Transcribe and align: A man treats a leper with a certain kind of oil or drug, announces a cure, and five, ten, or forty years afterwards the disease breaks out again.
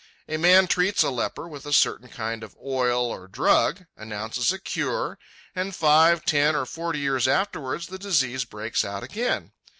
A 0.27 0.37
man 0.37 0.65
treats 0.65 1.03
a 1.03 1.11
leper 1.11 1.47
with 1.47 1.67
a 1.67 1.71
certain 1.71 2.07
kind 2.07 2.43
of 2.43 2.57
oil 2.57 3.05
or 3.05 3.27
drug, 3.27 3.85
announces 3.95 4.51
a 4.51 4.57
cure, 4.57 5.19
and 5.55 5.75
five, 5.75 6.25
ten, 6.25 6.55
or 6.55 6.65
forty 6.65 6.97
years 6.97 7.27
afterwards 7.27 7.85
the 7.85 7.99
disease 7.99 8.43
breaks 8.43 8.83
out 8.83 9.03
again. 9.03 9.51